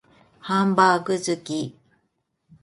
[0.39, 1.77] ハンバーグ好き